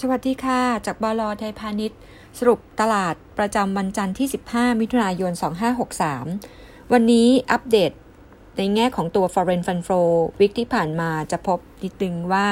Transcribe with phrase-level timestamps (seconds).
[0.00, 2.00] สวัสดีค่ะ จากบลไทยพาณิชย์
[2.38, 5.32] สรุปตลาดประจำวันจันทร์ที่ 15 มิถุนายน
[6.12, 7.92] 2563 วันนี้อัปเดต
[8.56, 12.48] ในแง่ของตัว Foreign Fund Flow week ที่ผ่านมาจะพบนิดนึงว่า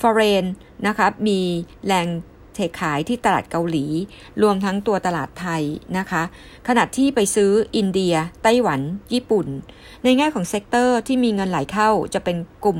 [0.00, 0.46] Foreign
[0.86, 1.40] นะคะมี
[1.86, 2.06] แรง
[2.54, 3.86] เทขายที่ตลาดเกาหลี
[4.42, 5.62] รวมทั้งตัวตลาดไทย
[5.98, 6.22] นะคะ
[6.68, 8.80] ขณะที่ไปซื้ออินเดีย ไต้หวัน
[9.12, 9.46] ญี่ปุ่น
[10.04, 12.78] ในแง่ของ sector ที่มีเงินไหลเข้าจะเป็นกลุ่ม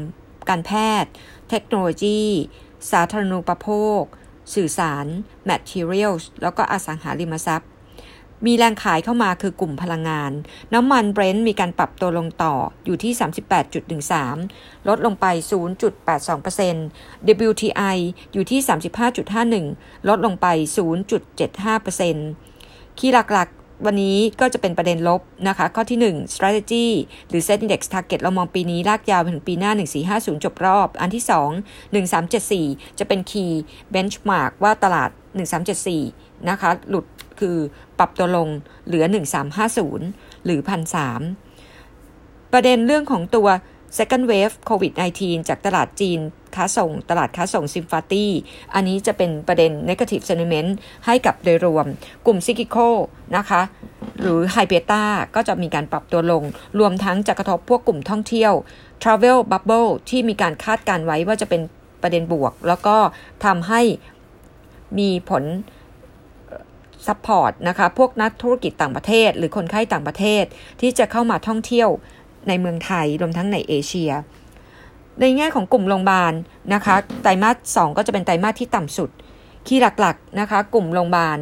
[0.49, 0.73] การแพ
[1.03, 1.11] ทย์
[1.51, 2.23] เทคโนโลยี
[2.91, 3.69] สาธารณูปโภ
[4.01, 4.03] ค
[4.55, 5.07] สื่อสาร
[5.49, 7.71] materials แล้วก็อสังหาริมทรัพย์
[8.47, 10.33] มีแรงขายเข้ามาคือกลุ่มพลังงาน
[10.75, 13.13] น้ำมันเบรนท์มีการปรับตัวลงต่ออยู่ที่
[14.01, 15.27] 38.13 ลดลงไป
[16.19, 17.97] 0.82% WTI
[18.33, 18.61] อยู่ที่
[19.35, 20.47] 35.51 ลดลงไป
[22.17, 23.49] 0.75%คีย์หลัก
[23.87, 26.87] วันนี้ก็จะเป็นประเด็นลบนะคะ ข้อที่ 1 strategy
[27.29, 29.73] หรือ set index target เรามองปีนี้ลากยาวไปถึงปีหน้า
[30.09, 31.25] 1450 จบรอบ อันที่
[31.91, 31.93] 2
[32.29, 33.53] 1374 จะเป็น key
[33.95, 35.11] benchmark ว่าตลาด
[35.79, 37.05] 1374 นะคะ หลุด
[37.41, 37.57] คือ
[37.99, 38.49] ปรับตัวลง
[38.87, 39.05] เหลือ
[39.75, 40.61] 1350 หรือ
[41.57, 43.49] 1,003ประเด็นเรื่องของตัว
[43.99, 46.21] second wave covid 19จากตลาดจีน
[46.57, 48.33] ค้าส่ง ตลาดค้าส่งซิมฟาตี้
[48.75, 50.71] อันนี้จะเป็นประเด็น negative sentiment
[51.07, 51.87] ให้กับโดยรวม
[52.27, 52.77] กลุ่มซิกิโค
[53.37, 53.63] นะคะ
[54.21, 55.03] หรือ high beta
[55.35, 56.43] ก็จะมีการปรับตัวลง
[56.79, 58.53] รวมทั้งจะกระทบพวกกลุ่มท่องเที่ยว
[59.03, 61.63] travel bubble ที่มีการคาดการณ์ไว้ว่าจะเป็น
[62.03, 62.97] ประเด็นบวก แล้วก็
[63.45, 63.81] ทำให้
[64.99, 65.45] มีผล
[67.07, 70.45] support นะคะ พวกนักธุรกิจต่างประเทศ หรือคนไข้ต่างประเทศ
[70.81, 71.89] ที่จะเข้ามาท่องเที่ยว
[72.49, 74.13] ในเมืองไทยรวมทั้งในเอเชีย
[75.21, 76.33] ในแง่ของกลุ่มโรงพยาบาล
[76.75, 79.11] นะคะไตรมาส2ก็จะเป็นไตรมาสที่ต่ำสุด
[79.67, 81.39] คีย์หลักๆนะคะ กลุ่มโรงพยาบาล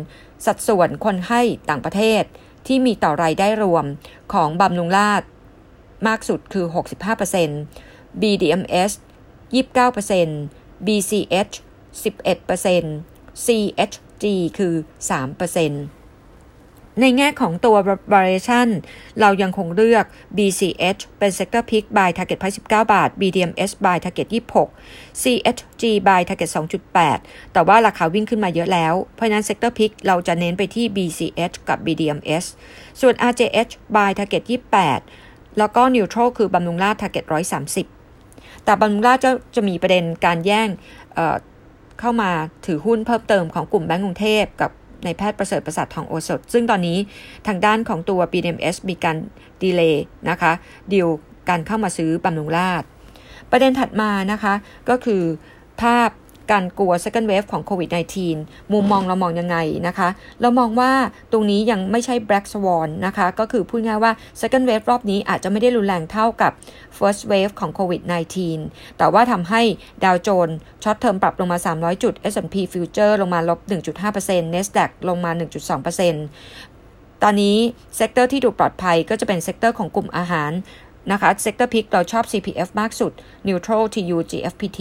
[0.46, 2.22] สัดส่วนคนไข้ต่างประเทศ
[2.66, 3.84] ที่มีต่อรายได้รวม
[4.32, 5.22] ของบำรุงราษ
[6.06, 6.66] มากสุดคือ
[7.44, 8.90] 65% BDMS
[9.54, 11.54] 29% BCH
[12.02, 14.24] 11% CHG
[14.58, 14.74] คือ
[15.10, 15.95] 3%
[17.00, 17.76] ในแง่ของตัว
[18.12, 18.68] variation
[19.20, 20.04] เรายังคงเลือก
[20.36, 24.28] BCH เป็น sector pick by target price 19 บาท BDMs by target
[24.74, 26.50] 26 CHG by target
[26.96, 32.44] 2.8 แต่ว่าราคาวิ่งขึ้นมาเยอะแล้ว เพราะนั้น sector pick เราจะเน้นไปที่ BCH กับ BDMs
[33.00, 34.42] ส่วน RJH by target
[35.00, 37.24] 28 แล้วก็ neutral คือบำรุงราช target
[37.94, 40.68] 130 แต่บำรุงราชจะจะมีประเด็นการแย่ง
[41.14, 42.30] เเข้ามา
[42.66, 44.70] ถือหุ้นเพิ่มเติมของกลุ่มแบงก์กรุงเทพกับ
[45.04, 46.98] ในแพทย์ประเสริฐประสาททองโอสถ ซึ่งตอนนี้
[47.46, 49.16] ทางด้านของตัว BDMS มีการ
[49.62, 50.52] delay นะคะ
[50.92, 51.08] ดีล
[51.48, 52.82] การเข้ามาซื้อบำรุงราษฎร์
[53.50, 54.54] ประเด็นถัดมานะคะ
[54.88, 55.22] ก็คือ
[55.82, 56.10] ภาพ
[56.52, 57.88] การกลัว second wave ของโควิด
[58.30, 60.08] -19 มุมมองเรามองยังไงนะคะ
[60.40, 60.90] เรามองว่า
[61.32, 66.52] ตรงนี้ยังไม่ใช่ black swan นะคะ ก็คือพูดง่ายว่า second wave รอบนี้อาจจะไม่ได้รุนแรงเท่ากับ
[66.98, 68.02] first wave ของโควิด
[68.50, 69.62] -19 แต่ว่าทำให้
[70.04, 73.58] ดาวโจนส์ short term ปรับลงมา 300 จุด S&P Future ลงมาลบ
[74.06, 77.56] 1.5% NASDAQ ลงมา 1.2%ตอนนี้
[77.96, 80.50] sector ที่ดูปลอดภัยก็จะเป็น sector ของกลุ่มอาหาร
[81.12, 83.12] นะคะ sector pick เราชอบ CPF มากสุด
[83.48, 84.80] Neutral TU GFPT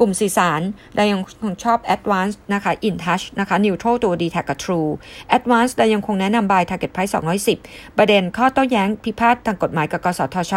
[0.00, 0.60] กลุ่มสื่อสาร
[0.94, 4.90] เรายังคงชอบ Advance นะคะ InTouch นะคะ Neutral ตัว d t a c กับ True
[5.36, 7.12] Advance เรายังคงแนะนำ Buy Target Price
[7.54, 10.54] 210 ประเด็นข้อโต้แย้งพิพาททางกฎหมายกับกสทช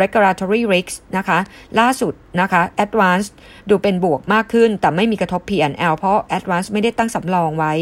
[0.00, 1.38] Regulatory risk นะคะ
[1.80, 3.26] ล่าสุดนะคะ Advance
[3.70, 7.74] ดูเป็นบวกมากขึ้น แต่ไม่มีกระทบ P&L เพราะ Advance ไม่ได้ตั้งสำรองไว้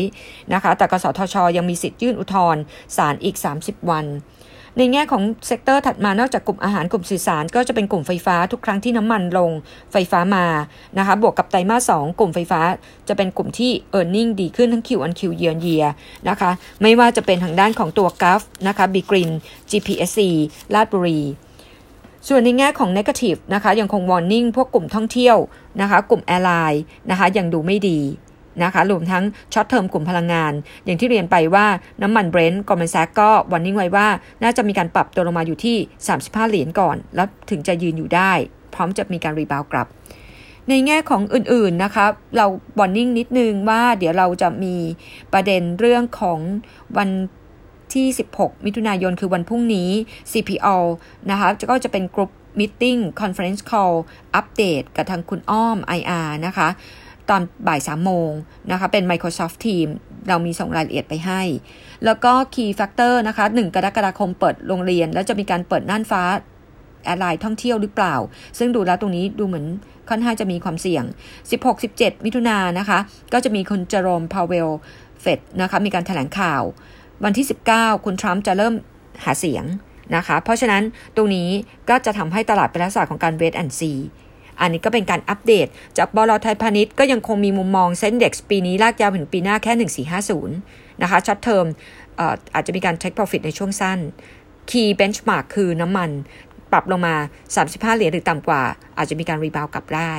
[0.53, 2.63] นะคะ แต่กสทช ยังมีสิทธิ์ยื่นอุทธรณ์
[2.97, 4.07] ศาลอีก 30 วัน
[4.79, 9.51] ในแง่ของ sector ถัดมานอกจากกลุ่มอาหารกลุ่มสื่อสาร ก็จะเป็นกลุ่มไฟฟ้าทุกครั้งที่น้ำมันลง
[9.93, 10.47] ไฟฟ้ามา
[10.99, 12.61] นะคะบวกกับไตรมาสสองกลุ่มไฟฟ้า
[13.09, 15.89] จะเป็นกลุ่มที่ e a r n i n g ดีขึ้นทั้ง Q on Q year on year
[16.29, 16.51] นะคะ
[16.83, 19.31] ไม่ว่าจะเป็นทางด้านของตัว GULF นะคะบีกริม
[19.71, 20.21] GPSC
[20.75, 21.21] ราชบุรี
[22.29, 25.37] ส่วนในแง่ของ negative นะคะยังคง warning พวกกลุ่มท่องเที่ยว
[25.81, 28.01] นะคะ กลุ่ม airline นะคะยังดูไม่ดี
[28.63, 30.53] นะคะรวมทั้ง short term กลุ่มพลังงาน
[30.85, 31.67] อย่างที่เรียนไปว่า
[32.03, 34.07] น้ำมันเบรนท์ Goldman Sachs ก็ warning ไว้ว่า
[34.43, 35.77] น่าจะมีการปรับตัวลงมาอยู่ที่
[36.15, 38.33] 35 เหรียญก่อน แล้วถึงจะยืนอยู่ได้
[38.75, 39.87] พร้อมจะมีการ rebound กลับ
[40.69, 42.07] ในแง่ของอื่นๆนะคะ
[42.37, 42.47] เรา
[42.79, 44.77] warning นิดนึงว่าเดี๋ยวเราจะมี
[45.33, 46.39] ประเด็นเรื่องของ
[46.99, 47.11] วัน
[47.95, 48.07] ที่
[48.37, 49.91] 16 มิถุนายนคือวันพรุ่งนี้
[50.33, 50.77] CPALL
[51.31, 52.85] นะคะก็จะเป็น group meeting
[53.21, 53.93] conference call
[54.35, 56.69] อัปเดตกับทางคุณอ้อม IR นะคะ
[57.31, 58.31] ตอนบ่ายสามโมง
[58.71, 59.89] นะคะเป็น Microsoft Team
[60.29, 61.43] เรามีส่งรายละเอียดไปให้
[62.05, 66.23] แล้วก็ Key Factor นะคะ1กรกฎาคมเปิดโรงเรียน แล้วจะมีการเปิดน่านฟ้า
[67.05, 68.15] airline ท่องเที่ยวหรือเปล่า
[68.59, 69.67] ซึ่งดูแล้วตรงนี้ดูเหมือน
[70.11, 71.05] ค่อนข้างจะมีความเสี่ยง
[71.65, 72.99] 16-17 มิถุนายนนะคะ
[73.33, 74.69] ก็จะมีคุณเจอโรมพาวเวล
[75.21, 76.63] เฟดนะคะมีการแถลงข่าว
[77.25, 78.75] วันที่ 19 คุณทรัมป์จะเริ่ม
[79.25, 79.65] หาเสียง
[80.17, 80.83] นะคะ เพราะฉะนั้น
[81.17, 81.49] ตรงนี้
[81.89, 83.93] ก็จะทำให้ตลาดเป็นลักษณะของการ wait and see
[84.61, 85.67] อันนี้ก็เป็นการอัปเดต
[85.99, 89.73] จากบลไทยพาณิชย์ก็ยังคงมีมุมมอง SET Index ปีนี้ลากยาวถึงปีหน้าแค่
[90.41, 91.67] 1450 นะคะ short term
[92.55, 93.99] อาจจะมีการ take profit ในช่วงสั้น
[94.71, 96.11] key benchmark คือน้ำมัน
[96.73, 97.15] ปรับลงมา
[97.57, 98.63] 35 เหรียญหรือต่ำกว่า
[98.99, 100.13] อาจจะมีการรีบาวกลับได้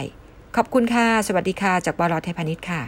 [0.55, 2.81] ขอบคุณค่ะ สวัสดีค่ะ จากบลไทยพาณิชย์ค่ะ